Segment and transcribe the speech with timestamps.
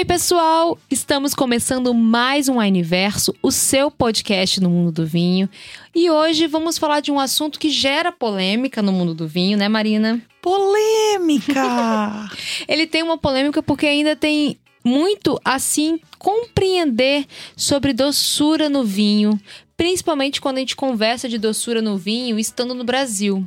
[0.00, 0.78] Ei, pessoal!
[0.90, 5.46] Estamos começando mais um Universo, o seu podcast no mundo do vinho.
[5.94, 9.68] E hoje vamos falar de um assunto que gera polêmica no mundo do vinho, né,
[9.68, 10.18] Marina?
[10.40, 12.30] Polêmica!
[12.66, 19.38] Ele tem uma polêmica porque ainda tem muito assim compreender sobre doçura no vinho,
[19.76, 23.46] principalmente quando a gente conversa de doçura no vinho estando no Brasil.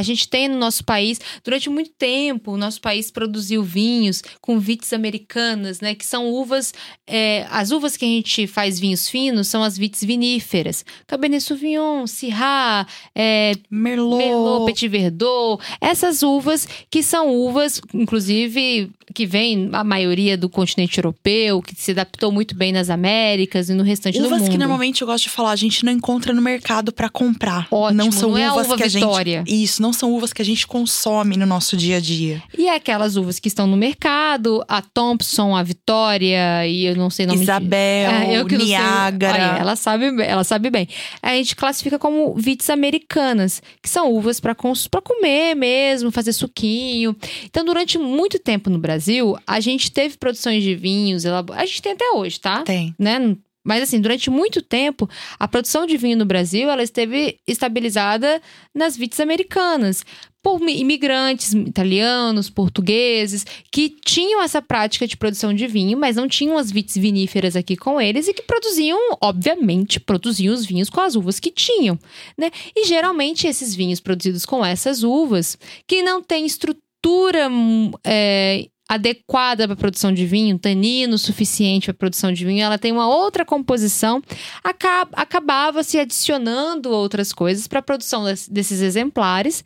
[0.00, 4.58] A gente tem no nosso país, durante muito tempo, o nosso país produziu vinhos com
[4.58, 5.94] vites americanas, né?
[5.94, 6.72] Que são uvas.
[7.06, 10.84] É, as uvas que a gente faz vinhos finos são as vites viníferas.
[11.06, 14.16] Cabernet Sauvignon, Syrah, é, Merlot.
[14.16, 15.62] Merlot, Petit Verdot.
[15.80, 21.90] Essas uvas que são uvas, inclusive, que vem a maioria do continente europeu, que se
[21.90, 24.50] adaptou muito bem nas Américas e no restante uvas do mundo.
[24.50, 27.66] que normalmente eu gosto de falar, a gente não encontra no mercado pra comprar.
[27.70, 29.44] Ótimo, não são não é a uvas uva que a Vitória.
[29.46, 32.42] gente Isso, não são uvas que a gente consome no nosso dia a dia.
[32.56, 37.10] E é aquelas uvas que estão no mercado, a Thompson, a Vitória e eu não
[37.10, 38.68] sei o nome de- Isabel, É, eu que não sei.
[38.76, 39.34] Niágara.
[39.52, 40.88] Olha, ela sabe, ela sabe bem.
[41.22, 47.16] A gente classifica como vites americanas, que são uvas para comer mesmo, fazer suquinho.
[47.44, 48.99] Então, durante muito tempo no Brasil,
[49.46, 52.62] a gente teve produções de vinhos, a gente tem até hoje, tá?
[52.62, 52.94] Tem.
[52.98, 53.36] né?
[53.62, 58.40] Mas assim, durante muito tempo, a produção de vinho no Brasil, ela esteve estabilizada
[58.74, 60.02] nas vites americanas.
[60.42, 66.26] Por mi- imigrantes italianos, portugueses, que tinham essa prática de produção de vinho, mas não
[66.26, 71.02] tinham as vites viníferas aqui com eles e que produziam, obviamente, produziam os vinhos com
[71.02, 71.98] as uvas que tinham,
[72.38, 72.50] né?
[72.74, 79.68] E geralmente esses vinhos produzidos com essas uvas, que não têm estrutura hum, é, adequada
[79.68, 84.20] para produção de vinho, tanino suficiente para produção de vinho, ela tem uma outra composição,
[84.64, 89.64] acaba, acabava se adicionando outras coisas para a produção des- desses exemplares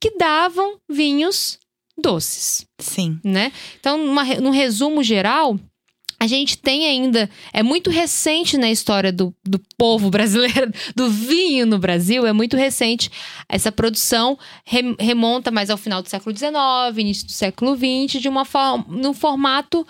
[0.00, 1.58] que davam vinhos
[1.96, 3.20] doces, Sim.
[3.24, 3.52] né?
[3.78, 5.56] Então, numa num resumo geral,
[6.24, 11.66] a gente tem ainda, é muito recente na história do, do povo brasileiro, do vinho
[11.66, 13.10] no Brasil, é muito recente.
[13.46, 16.54] Essa produção rem- remonta mais ao final do século XIX,
[16.96, 19.86] início do século XX, de uma forma, num formato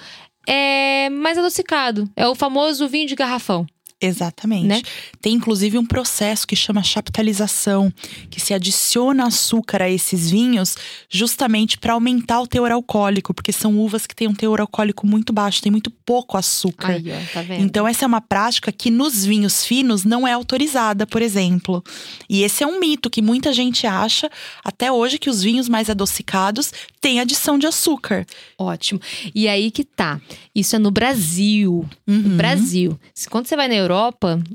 [0.46, 2.10] é, mais adocicado.
[2.16, 3.64] É o famoso vinho de garrafão.
[4.00, 4.66] Exatamente.
[4.66, 4.82] Né?
[5.20, 7.92] Tem inclusive um processo que chama chaptalização,
[8.28, 10.76] que se adiciona açúcar a esses vinhos
[11.08, 15.32] justamente para aumentar o teor alcoólico, porque são uvas que têm um teor alcoólico muito
[15.32, 16.88] baixo, tem muito pouco açúcar.
[16.88, 17.62] Aí, ó, tá vendo?
[17.64, 21.82] Então, essa é uma prática que nos vinhos finos não é autorizada, por exemplo.
[22.28, 24.30] E esse é um mito que muita gente acha
[24.62, 28.26] até hoje que os vinhos mais adocicados têm adição de açúcar.
[28.58, 29.00] Ótimo.
[29.34, 30.20] E aí que tá.
[30.54, 31.88] Isso é no Brasil.
[32.06, 32.36] No Uhum.
[32.36, 32.98] Brasil.
[33.14, 33.93] Se- Quando você vai na Europa,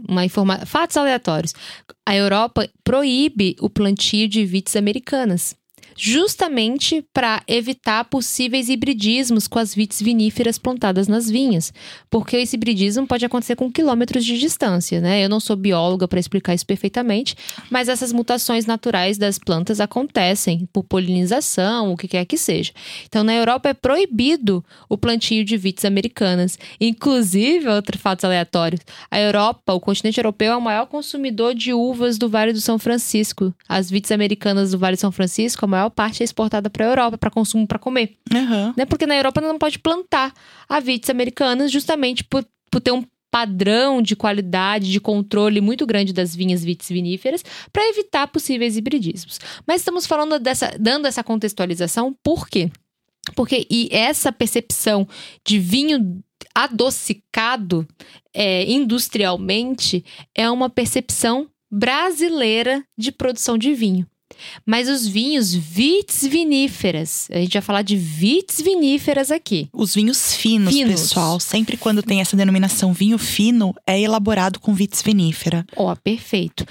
[0.08, 0.66] uma informa...
[0.66, 1.54] fatos aleatórios.
[2.06, 5.56] A Europa proíbe o plantio de vites americanas.
[5.96, 11.74] Justamente para evitar possíveis hibridismos com as vites viníferas plantadas nas vinhas.
[12.10, 15.24] Porque esse hibridismo pode acontecer com quilômetros de distância, né?
[15.24, 17.36] Eu não sou bióloga para explicar isso perfeitamente,
[17.70, 22.72] mas essas mutações naturais das plantas acontecem por polinização, o que quer que seja.
[23.06, 26.58] Então, na Europa é proibido o plantio de vites americanas.
[26.80, 32.18] Inclusive, outro fatos aleatórios: a Europa, o continente europeu, é o maior consumidor de uvas
[32.18, 33.54] do Vale do São Francisco.
[33.68, 37.18] As vites americanas do Vale do São Francisco, maior parte é exportada para a Europa
[37.18, 38.74] para consumo para comer, Aham.
[38.75, 38.85] né?
[38.85, 40.34] Porque na Europa não pode plantar
[40.68, 46.12] a vites americanas justamente por, por ter um padrão de qualidade, de controle muito grande
[46.12, 49.40] das vinhas vites viníferas para evitar possíveis hibridismos.
[49.68, 52.72] Mas estamos falando dessa, dando essa contextualização por quê?
[53.36, 55.07] Porque e essa percepção
[55.46, 56.24] de vinho
[56.56, 57.88] adocicado
[58.34, 60.03] é, industrialmente
[60.36, 64.07] é uma percepção brasileira de produção de vinho.
[64.66, 69.70] Mas os vinhos vites viníferas, a gente vai falar de vites viníferas aqui.
[69.74, 71.02] Os vinhos finos, Finos.
[71.02, 71.40] pessoal.
[71.40, 75.66] Sempre quando tem essa denominação vinho fino, é elaborado com vitis vinífera.
[75.76, 76.66] Ó, perfeito.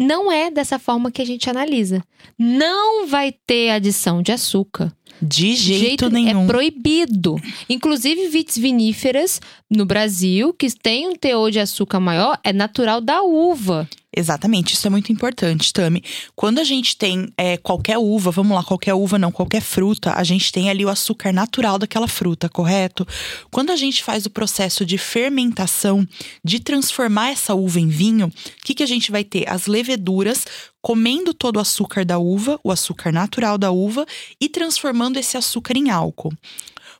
[0.00, 2.00] Não é dessa forma que a gente analisa.
[2.38, 4.92] Não vai ter adição de açúcar.
[5.20, 6.44] De jeito, nenhum.
[6.44, 7.34] É proibido.
[7.68, 13.22] Inclusive, vites viníferas no Brasil, que tem um teor de açúcar maior, é natural da
[13.22, 13.88] uva.
[14.18, 16.02] Exatamente, isso é muito importante, Tami.
[16.34, 20.24] Quando a gente tem é, qualquer uva, vamos lá, qualquer uva não, qualquer fruta, a
[20.24, 23.06] gente tem ali o açúcar natural daquela fruta, correto?
[23.48, 26.04] Quando a gente faz o processo de fermentação,
[26.42, 28.32] de transformar essa uva em vinho, o
[28.64, 29.48] que, que a gente vai ter?
[29.48, 30.44] As leveduras
[30.82, 34.04] comendo todo o açúcar da uva, o açúcar natural da uva,
[34.40, 36.32] e transformando esse açúcar em álcool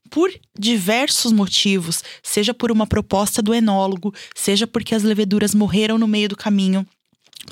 [0.08, 6.08] por diversos motivos, seja por uma proposta do enólogo, seja porque as leveduras morreram no
[6.08, 6.86] meio do caminho.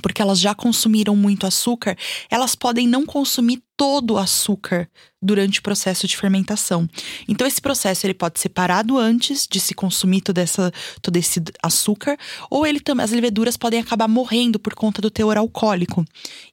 [0.00, 1.96] Porque elas já consumiram muito açúcar,
[2.31, 4.88] elas podem não consumir todo o açúcar
[5.20, 6.88] durante o processo de fermentação.
[7.28, 10.72] Então esse processo ele pode ser parado antes de se consumir todo, essa,
[11.02, 12.16] todo esse açúcar,
[12.50, 16.04] ou ele as leveduras podem acabar morrendo por conta do teor alcoólico.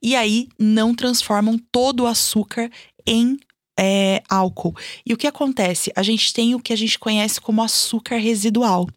[0.01, 2.69] E aí não transformam todo o açúcar
[3.05, 3.37] em
[3.79, 4.75] é, álcool.
[5.05, 5.91] E o que acontece?
[5.95, 8.87] A gente tem o que a gente conhece como açúcar residual,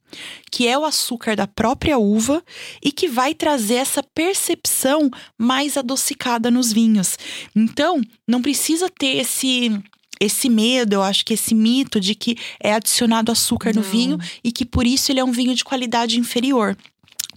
[0.51, 2.43] que é o açúcar da própria uva
[2.83, 7.19] e que vai trazer essa percepção mais adocicada nos vinhos.
[7.55, 9.71] Então, não precisa ter esse
[10.19, 13.83] esse medo, eu acho que esse mito de que é adicionado açúcar não.
[13.83, 16.75] no vinho e que por isso ele é um vinho de qualidade inferior.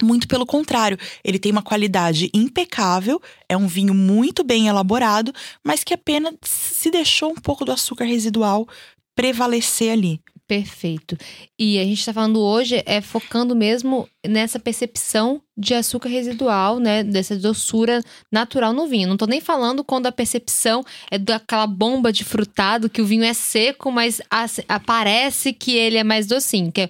[0.04, 5.32] Muito pelo contrário, ele tem uma qualidade impecável, é um vinho muito bem elaborado,
[5.64, 8.66] mas que apenas se deixou um pouco do açúcar residual
[9.14, 10.20] prevalecer ali.
[10.50, 11.16] Perfeito.
[11.56, 17.04] E a gente está falando hoje é focando mesmo nessa percepção de açúcar residual, né?
[17.04, 18.02] Dessa doçura
[18.32, 19.06] natural no vinho.
[19.06, 23.22] Não estou nem falando quando a percepção é daquela bomba de frutado que o vinho
[23.22, 24.20] é seco, mas
[24.66, 26.72] aparece que ele é mais docinho.
[26.72, 26.88] Que é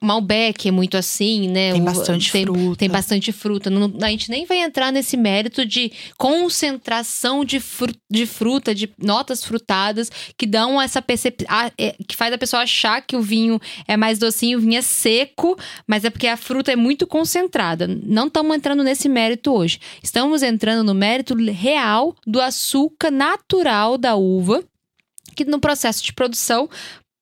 [0.00, 1.72] Malbec é muito assim, né?
[1.72, 2.78] Tem bastante tem, fruta.
[2.78, 3.70] Tem bastante fruta.
[3.70, 8.90] Não, a gente nem vai entrar nesse mérito de concentração de, fru, de fruta, de
[8.98, 11.46] notas frutadas, que dão essa percepção.
[11.78, 14.82] É, que faz a pessoa achar que o vinho é mais docinho, o vinho é
[14.82, 15.56] seco,
[15.86, 17.86] mas é porque a fruta é muito concentrada.
[18.02, 19.78] Não estamos entrando nesse mérito hoje.
[20.02, 24.64] Estamos entrando no mérito real do açúcar natural da uva
[25.34, 26.68] que no processo de produção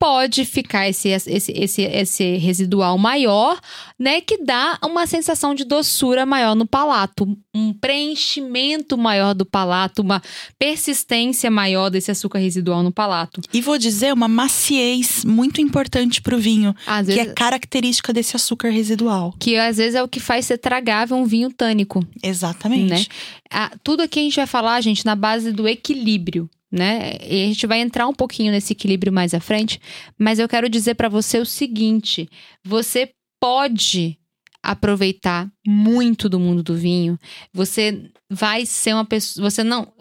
[0.01, 3.59] pode ficar esse, esse, esse, esse residual maior,
[3.99, 4.19] né?
[4.19, 10.19] Que dá uma sensação de doçura maior no palato, um preenchimento maior do palato, uma
[10.57, 13.41] persistência maior desse açúcar residual no palato.
[13.53, 17.35] E vou dizer uma maciez muito importante para o vinho, às que é vezes, é
[17.35, 19.35] característica desse açúcar residual.
[19.39, 22.03] Que às vezes é o que faz ser tragável um vinho tânico.
[22.23, 22.89] Exatamente.
[22.89, 23.05] Né?
[23.51, 27.17] Ah, tudo aqui a gente vai falar, gente, na base do equilíbrio né?
[27.21, 29.79] E a gente vai entrar um pouquinho nesse equilíbrio mais à frente,
[30.17, 32.29] mas eu quero dizer para você o seguinte:
[32.65, 34.17] você pode
[34.63, 37.17] aproveitar muito do mundo do vinho.
[37.51, 39.91] Você vai ser uma pessoa, você não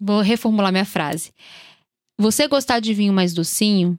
[0.00, 1.32] Vou reformular minha frase.
[2.18, 3.98] Você gostar de vinho mais docinho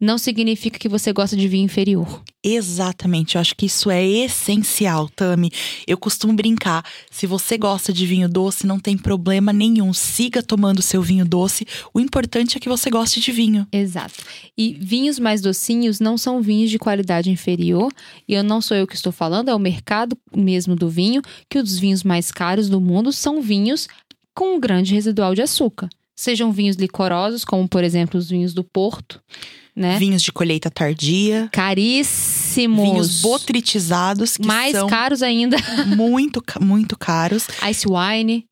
[0.00, 2.22] não significa que você gosta de vinho inferior.
[2.42, 5.50] Exatamente, eu acho que isso é essencial, Tami.
[5.86, 9.92] Eu costumo brincar: se você gosta de vinho doce, não tem problema nenhum.
[9.92, 11.66] Siga tomando seu vinho doce.
[11.92, 13.66] O importante é que você goste de vinho.
[13.72, 14.14] Exato.
[14.56, 17.92] E vinhos mais docinhos não são vinhos de qualidade inferior.
[18.26, 21.58] E eu não sou eu que estou falando, é o mercado mesmo do vinho, que
[21.58, 23.88] os vinhos mais caros do mundo são vinhos
[24.34, 25.88] com um grande residual de açúcar.
[26.14, 29.20] Sejam vinhos licorosos, como por exemplo os vinhos do Porto
[29.78, 29.98] né?
[29.98, 31.48] Vinhos de colheita tardia.
[31.52, 32.90] Caríssimos.
[32.90, 34.36] Vinhos botritizados.
[34.36, 35.56] Que Mais são caros ainda.
[35.96, 37.46] muito, muito caros.
[37.70, 38.44] Ice wine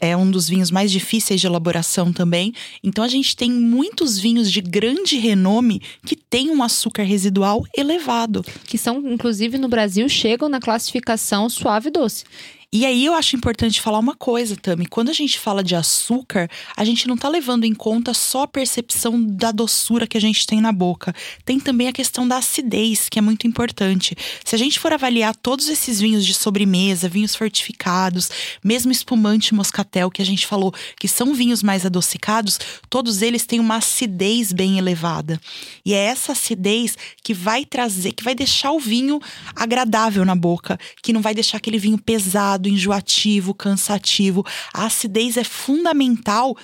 [0.00, 2.54] é um dos vinhos mais difíceis de elaboração também.
[2.82, 8.44] Então a gente tem muitos vinhos de grande renome que têm um açúcar residual elevado.
[8.64, 12.24] Que são, inclusive, no Brasil, chegam na classificação suave doce.
[12.72, 14.86] E aí eu acho importante falar uma coisa, Tami.
[14.86, 18.48] Quando a gente fala de açúcar, a gente não está levando em conta só a
[18.48, 21.14] percepção da doçura que a gente tem na boca.
[21.44, 24.16] Tem também a questão da acidez, que é muito importante.
[24.44, 28.30] Se a gente for avaliar todos esses vinhos de sobremesa, vinhos fortificados,
[28.62, 32.58] mesmo espumante moscatel que a gente falou, que são vinhos mais adocicados,
[32.90, 35.40] todos eles têm uma acidez bem elevada.
[35.84, 39.20] E é essa acidez que vai trazer, que vai deixar o vinho
[39.54, 44.44] agradável na boca, que não vai deixar aquele vinho pesado pesado, enjoativo, cansativo.
[44.72, 46.56] A acidez é fundamental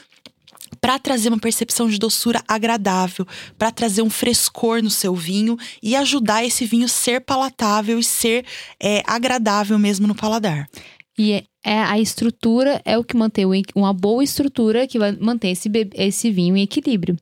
[0.81, 5.95] para trazer uma percepção de doçura agradável, para trazer um frescor no seu vinho e
[5.95, 8.45] ajudar esse vinho ser palatável e ser
[8.83, 10.69] é, agradável mesmo no paladar.
[11.17, 13.45] E é, é, a estrutura é o que mantém
[13.77, 17.17] uma boa estrutura que vai manter esse, esse vinho em equilíbrio.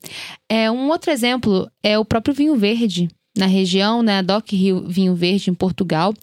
[0.49, 5.15] É, um outro exemplo é o próprio vinho verde na região, né, DOC Rio Vinho
[5.15, 6.13] Verde em Portugal.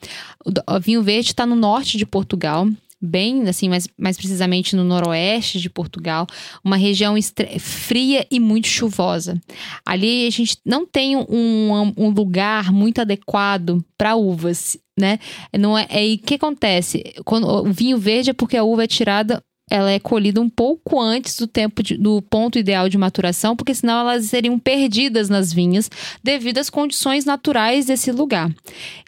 [0.44, 2.68] O vinho verde está no norte de Portugal,
[3.00, 6.26] bem assim, mais, mais precisamente no noroeste de Portugal,
[6.64, 7.14] uma região
[7.58, 9.40] fria e muito chuvosa.
[9.86, 15.18] Ali a gente não tem um, um lugar muito adequado para uvas, né?
[15.56, 18.88] Não é, é o que acontece quando o vinho verde é porque a uva é
[18.88, 23.56] tirada ela é colhida um pouco antes do tempo de, do ponto ideal de maturação,
[23.56, 25.90] porque senão elas seriam perdidas nas vinhas
[26.22, 28.52] devido às condições naturais desse lugar.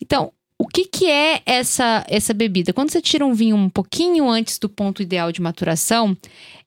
[0.03, 2.73] Então, o que, que é essa, essa bebida?
[2.73, 6.15] Quando você tira um vinho um pouquinho antes do ponto ideal de maturação,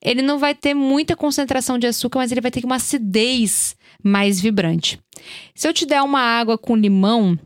[0.02, 4.42] ele não vai ter muita concentração de açúcar, mas ele vai ter uma acidez mais
[4.42, 5.00] vibrante.
[5.54, 7.38] Se eu te der uma água com limão,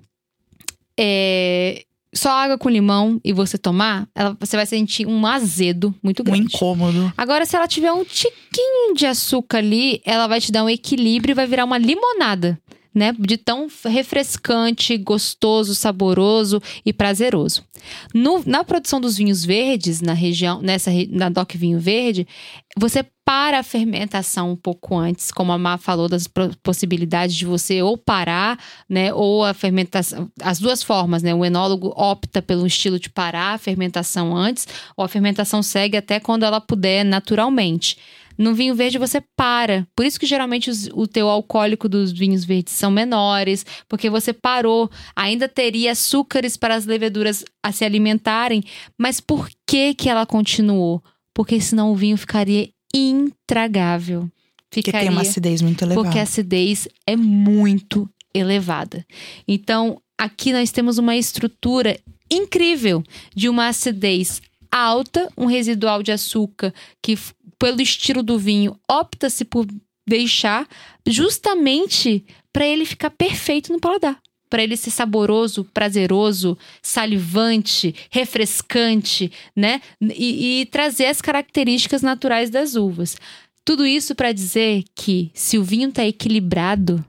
[0.98, 1.84] é,
[2.18, 6.26] só água com limão e você tomar, ela, você vai sentir um azedo muito Um
[6.26, 6.56] grande.
[6.56, 7.14] incômodo.
[7.18, 11.34] Agora, se ela tiver um tiquinho de açúcar ali, ela vai te dar um equilíbrio
[11.34, 12.60] e vai virar uma limonada.
[12.98, 13.14] Né?
[13.20, 17.64] De tão refrescante, gostoso, saboroso e prazeroso.
[18.12, 22.28] No- na produção dos vinhos verdes, na região, nessa na DOC Vinho Verde,
[22.76, 26.28] você para a fermentação um pouco antes, como a Má falou das
[26.64, 28.58] possibilidades de você ou parar,
[28.90, 31.36] né, ou a fermentação, as duas formas, né?
[31.36, 36.20] O enólogo opta pelo estilo de parar a fermentação antes, ou a fermentação segue até
[36.20, 37.98] quando ela puder naturalmente.
[38.38, 39.88] No vinho verde você para.
[39.96, 44.32] Por isso que geralmente os- o teu alcoólico dos vinhos verdes são menores, porque você
[44.32, 44.90] parou.
[45.16, 48.64] Ainda teria açúcares para as leveduras a se alimentarem,
[48.98, 51.04] mas por que que ela continuou?
[51.34, 54.30] Porque senão o vinho ficaria intragável.
[54.70, 56.04] Porque Ficaria tem uma acidez muito elevada.
[56.04, 59.06] porque a acidez é muito elevada.
[59.48, 61.98] Então, aqui nós temos uma estrutura
[62.30, 63.02] incrível
[63.34, 67.18] de uma acidez alta, um residual de açúcar que,
[67.60, 69.66] pelo estilo do vinho, opta-se por
[70.08, 70.68] deixar
[71.06, 74.20] justamente para ele ficar perfeito no paladar.
[74.50, 79.82] Para ele ser saboroso, prazeroso, salivante, refrescante, né?
[80.02, 83.18] E, e trazer as características naturais das uvas.
[83.66, 87.04] Tudo isso para dizer que se o vinho está equilibrado,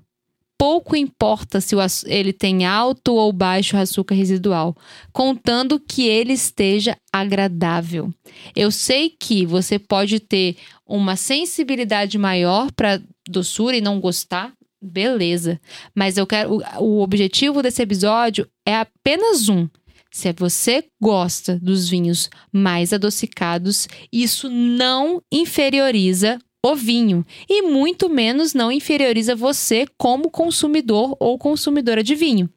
[0.58, 4.76] pouco importa se ele tem alto ou baixo açúcar residual,
[5.12, 8.12] contando que ele esteja agradável.
[8.56, 15.60] Eu sei que você pode ter uma sensibilidade maior para doçura e não gostar, beleza.
[15.94, 19.68] Mas eu quero o, o objetivo desse episódio é apenas um.
[20.10, 28.54] Se você gosta dos vinhos mais adocicados, isso não inferioriza o vinho e muito menos
[28.54, 32.50] não inferioriza você como consumidor ou consumidora de vinho.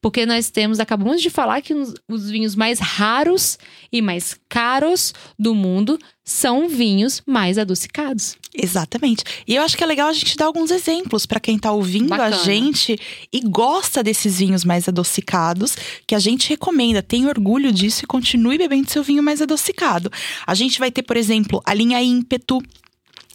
[0.00, 3.58] Porque nós temos, acabamos de falar que os, os vinhos mais raros
[3.92, 8.36] e mais caros do mundo são vinhos mais adocicados.
[8.54, 9.24] Exatamente.
[9.46, 12.08] E eu acho que é legal a gente dar alguns exemplos para quem tá ouvindo
[12.08, 12.36] Bacana.
[12.36, 12.98] a gente
[13.32, 18.58] e gosta desses vinhos mais adocicados, que a gente recomenda, tem orgulho disso e continue
[18.58, 20.10] bebendo seu vinho mais adocicado.
[20.46, 22.60] A gente vai ter, por exemplo, a linha ímpeto,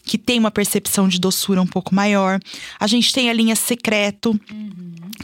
[0.03, 2.39] que tem uma percepção de doçura um pouco maior.
[2.79, 4.39] A gente tem a linha secreto,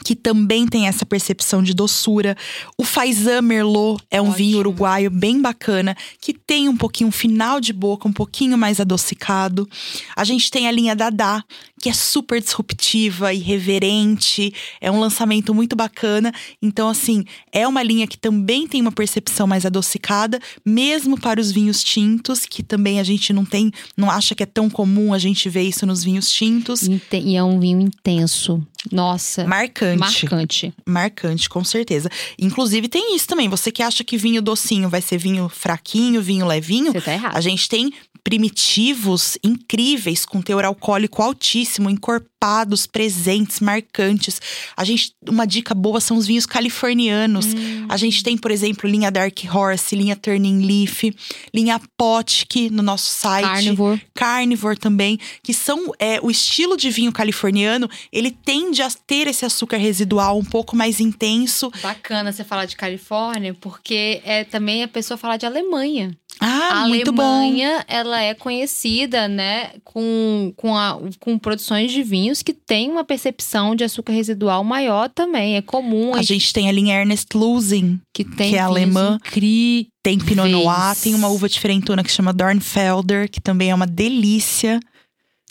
[0.04, 2.38] que também tem essa percepção de doçura.
[2.78, 4.38] O Faisan Merlot é um Ótimo.
[4.38, 8.80] vinho uruguaio bem bacana, que tem um pouquinho um final de boca, um pouquinho mais
[8.80, 9.68] adocicado.
[10.16, 11.44] A gente tem a linha Dadá,
[11.82, 16.34] que é super disruptiva, irreverente, é um lançamento muito bacana.
[16.62, 21.52] Então, assim, é uma linha que também tem uma percepção mais adocicada, mesmo para os
[21.52, 25.20] vinhos tintos, que também a gente não tem, não acha que é tão comum a
[25.20, 26.84] gente ver isso nos vinhos tintos.
[27.12, 28.62] E é um vinho intenso.
[28.92, 30.00] Nossa, Marcante.
[30.00, 30.74] marcante.
[30.86, 32.10] Marcante, com certeza.
[32.40, 33.50] Inclusive, tem isso também.
[33.50, 37.36] Você que acha que vinho docinho vai ser vinho fraquinho, vinho levinho, Você tá errado.
[37.36, 37.92] a gente tem
[38.30, 44.40] primitivos incríveis, com teor alcoólico altíssimo, encorpados, presentes, marcantes.
[44.78, 47.48] A gente, uma dica boa são os vinhos californianos.
[47.48, 47.88] Hum.
[47.90, 51.06] A gente tem, por exemplo, linha Dark Horse, linha Turning Leaf,
[51.52, 53.46] linha Potk no nosso site.
[53.46, 54.02] Carnivore.
[54.14, 59.44] Carnivore também, que são é, o estilo de vinho californiano, ele tende a ter esse
[59.44, 61.72] açúcar residual um pouco mais intenso.
[61.82, 66.16] Bacana você falar de Califórnia, porque é também a pessoa falar de Alemanha.
[66.40, 67.22] Ah, a muito bom.
[67.22, 73.04] Alemanha, ela é conhecida, né, com, com, a- com produções de vinhos que tem uma
[73.04, 75.58] percepção de açúcar residual maior também.
[75.58, 79.18] É comum A gente tem a linha Ernest Losing, que tem que é alemã.
[79.26, 79.88] incríveis.
[80.02, 84.80] tem Pinot Noir, tem uma uva diferentona que chama Dornfelder, que também é uma delícia.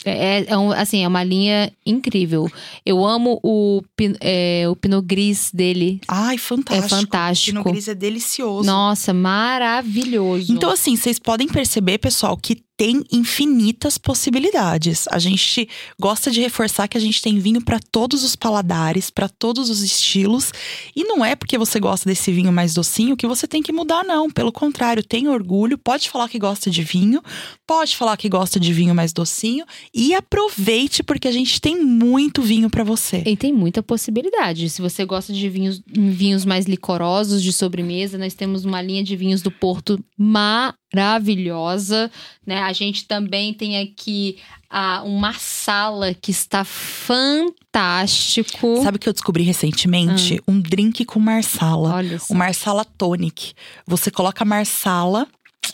[0.05, 2.49] É, é um- assim, é uma linha incrível.
[2.85, 3.81] Eu amo o,
[4.21, 5.99] é, o Pinot Gris dele.
[6.07, 6.85] Ai, fantástico.
[6.85, 7.57] É fantástico.
[7.57, 8.65] Pinot Gris é delicioso.
[8.65, 10.53] Nossa, maravilhoso.
[10.53, 15.05] Então, assim, vocês podem perceber, pessoal, que tem infinitas possibilidades.
[15.11, 15.67] A gente
[15.99, 19.81] gosta de reforçar que a gente tem vinho para todos os paladares, para todos os
[19.81, 20.53] estilos.
[20.95, 24.05] E não é porque você gosta desse vinho mais docinho que você tem que mudar,
[24.05, 24.31] não.
[24.31, 27.21] Pelo contrário, tenha orgulho, pode falar que gosta de vinho,
[27.67, 32.41] pode falar que gosta de vinho mais docinho e aproveite porque a gente tem muito
[32.41, 33.23] vinho para você.
[33.25, 34.69] E tem muita possibilidade.
[34.69, 39.17] Se você gosta de vinhos, vinhos mais licorosos de sobremesa, nós temos uma linha de
[39.17, 40.78] vinhos do Porto maravilhosa,
[42.45, 42.61] né?
[42.61, 44.37] A gente também tem aqui
[44.69, 47.63] ah, uma sala que está fantástico.
[48.83, 50.41] Sabe o que eu descobri recentemente?
[50.47, 51.95] Um drink com marsala.
[51.95, 52.33] Olha só.
[52.33, 53.53] o Marsala Tonic.
[53.87, 55.27] Você coloca a marsala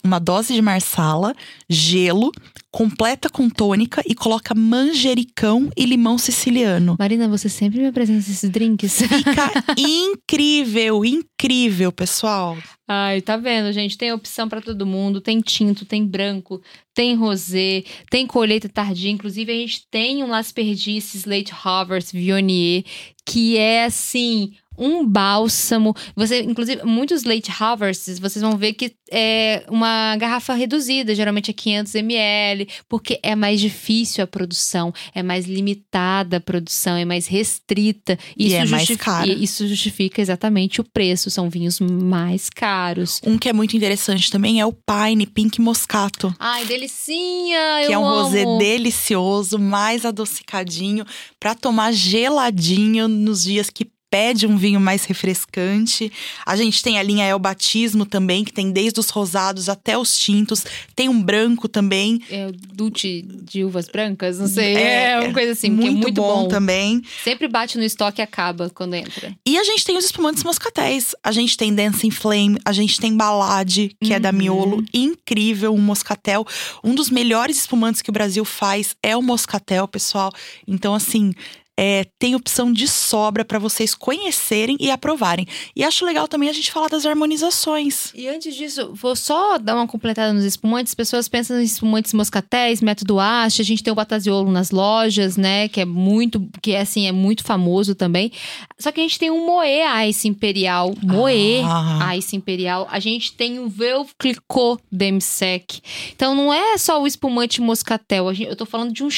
[0.06, 1.36] uma dose de marsala,
[1.68, 2.32] gelo,
[2.72, 6.96] completa com tônica e coloca manjericão e limão siciliano.
[7.00, 9.02] Marina, você sempre me apresenta esses drinks.
[9.02, 12.58] Fica incrível, incrível, pessoal.
[12.88, 13.98] Ai, tá vendo, gente?
[13.98, 15.22] Tem opção para todo mundo.
[15.22, 16.62] Tem tinto, tem branco,
[16.94, 19.10] tem rosé, tem colheita tardia.
[19.10, 22.84] Inclusive, a gente tem um Las Perdices Late Harvest Viognier,
[23.26, 25.96] que é assim um bálsamo.
[26.16, 31.54] Você, inclusive, muitos late harvests, vocês vão ver que é uma garrafa reduzida, geralmente é
[31.54, 37.28] 500 ml, porque é mais difícil a produção, é mais limitada a produção, é mais
[37.28, 38.18] restrita.
[38.38, 39.32] Isso e é mais caro.
[39.32, 43.22] Isso justifica exatamente o preço, são vinhos mais caros.
[43.26, 46.34] Um que é muito interessante também é o Pine Pink Moscato.
[46.40, 47.86] Ai, delicinha!
[47.86, 48.24] Que é um amo.
[48.24, 51.06] rosé delicioso, mais adocicadinho,
[51.40, 56.12] para tomar geladinho nos dias que pede um vinho mais refrescante.
[56.46, 60.18] A gente tem a linha El Batismo também, que tem desde os rosados até os
[60.18, 60.66] tintos.
[60.96, 62.22] Tem um branco também.
[62.30, 64.76] É o Dulce de uvas brancas, não sei.
[64.76, 67.02] É, é uma coisa assim, muito, é muito bom, bom, também.
[67.24, 69.36] Sempre bate no estoque e acaba quando entra.
[69.46, 71.16] E a gente tem os espumantes moscatéis.
[71.24, 74.16] A gente tem Dancing Flame, a gente tem Balade, que uhum.
[74.16, 74.38] é da uhum.
[74.38, 74.86] Miolo.
[74.94, 76.46] Incrível, um moscatel.
[76.84, 80.32] Um dos melhores espumantes que o Brasil faz é o moscatel, pessoal.
[80.68, 81.34] Então, assim,
[81.78, 85.48] é, tem opção de sobra para vocês conhecerem e aprovarem.
[85.76, 88.12] E acho legal também a gente falar das harmonizações.
[88.16, 90.92] E antes disso, vou só dar uma completada nos espumantes.
[90.92, 93.62] As pessoas pensam em espumantes moscatéis, método haste.
[93.62, 95.68] A gente tem o Bataziolo nas lojas, né?
[95.68, 98.32] Que é muito, que é assim, é muito famoso também.
[98.80, 100.94] Só que a gente tem o Moe Ice Imperial.
[101.04, 102.16] Moe ah.
[102.16, 102.88] Ice Imperial.
[102.90, 105.82] A gente tem o Velve Clicot Demisec.
[106.14, 108.32] Então não é só o espumante moscatel.
[108.32, 109.10] Eu tô falando de um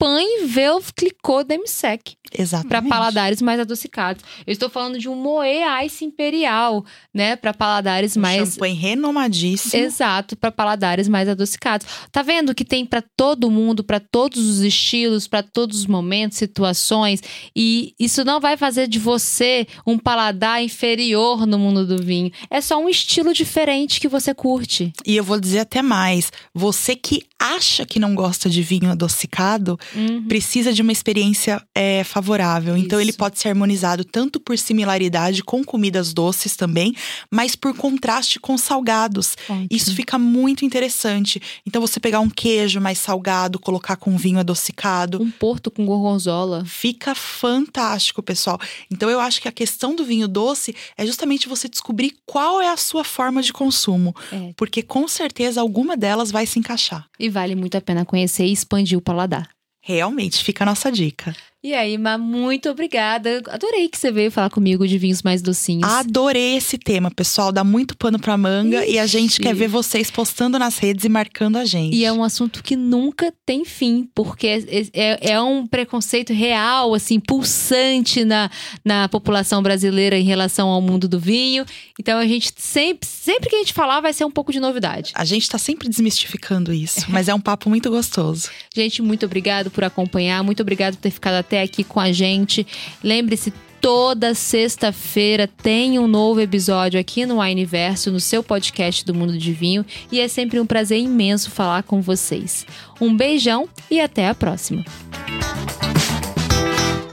[0.00, 2.16] champanhe Velve Clicot Demisec.
[2.32, 2.68] Exatamente.
[2.68, 4.24] Para paladares mais adocicados.
[4.46, 5.46] Eu estou falando de um Moe
[5.84, 7.34] Ice Imperial, né?
[7.36, 8.54] Para paladares um mais.
[8.54, 9.82] Champanhe renomadíssimo.
[9.82, 11.86] Exato, para paladares mais adocicados.
[12.12, 16.38] Tá vendo que tem para todo mundo, para todos os estilos, para todos os momentos,
[16.38, 17.20] situações.
[17.54, 22.30] E isso não vai fazer de você um paladar inferior no mundo do vinho.
[22.48, 24.92] É só um estilo diferente que você curte.
[25.04, 29.78] E eu vou dizer até mais: você que acha que não gosta de vinho adocicado,
[29.94, 30.26] uhum.
[30.26, 31.62] precisa de uma experiência.
[31.74, 32.76] É, favorável.
[32.76, 32.84] Isso.
[32.84, 36.94] Então ele pode ser harmonizado tanto por similaridade com comidas doces também,
[37.30, 39.36] mas por contraste com salgados.
[39.48, 39.68] Ótimo.
[39.70, 41.40] Isso fica muito interessante.
[41.66, 46.64] Então você pegar um queijo mais salgado, colocar com vinho adocicado, um porto com gorgonzola,
[46.64, 48.58] fica fantástico, pessoal.
[48.90, 52.68] Então eu acho que a questão do vinho doce é justamente você descobrir qual é
[52.68, 54.52] a sua forma de consumo, é.
[54.56, 57.06] porque com certeza alguma delas vai se encaixar.
[57.18, 59.48] E vale muito a pena conhecer e expandir o paladar.
[59.82, 61.34] Realmente, fica a nossa dica.
[61.62, 63.42] E aí, Ma, muito obrigada.
[63.50, 65.84] Adorei que você veio falar comigo de vinhos mais docinhos.
[65.84, 67.52] Adorei esse tema, pessoal.
[67.52, 68.92] Dá muito pano pra manga Ixi.
[68.94, 71.94] e a gente quer ver vocês postando nas redes e marcando a gente.
[71.94, 76.94] E é um assunto que nunca tem fim, porque é, é, é um preconceito real,
[76.94, 78.50] assim, pulsante na,
[78.82, 81.66] na população brasileira em relação ao mundo do vinho.
[81.98, 85.12] Então a gente sempre, sempre que a gente falar, vai ser um pouco de novidade.
[85.14, 88.48] A gente tá sempre desmistificando isso, mas é um papo muito gostoso.
[88.74, 92.12] Gente, muito obrigado por acompanhar, muito obrigado por ter ficado até até aqui com a
[92.12, 92.64] gente.
[93.02, 99.36] Lembre-se, toda sexta-feira tem um novo episódio aqui no Universo, no seu podcast do Mundo
[99.36, 102.64] de Vinho, e é sempre um prazer imenso falar com vocês.
[103.00, 104.84] Um beijão e até a próxima.